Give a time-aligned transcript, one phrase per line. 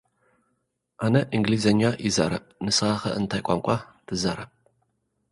[1.05, 3.67] ኣነ እንግሊዘኛ ይዛረብ' ንስኻ'ኸ፡ እንታይ ቋንቋ
[4.07, 4.49] ትዛረብ?